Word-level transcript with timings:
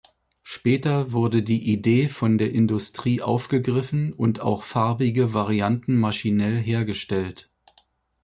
Später 0.41 1.11
wurde 1.11 1.43
die 1.43 1.69
Idee 1.71 2.07
von 2.07 2.39
der 2.39 2.51
Industrie 2.51 3.21
aufgegriffen 3.21 4.13
und 4.13 4.39
auch 4.39 4.63
farbige 4.63 5.35
Varianten 5.35 5.95
maschinell 5.95 6.57
hergestellt. 6.57 7.51